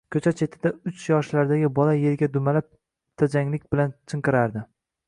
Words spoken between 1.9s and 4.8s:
yerga dumalab tajanglik bilan chinqirardi.